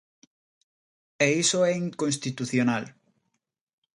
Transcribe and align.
E 1.25 1.27
iso 1.43 1.59
é 1.69 1.73
inconstitucional. 1.85 2.83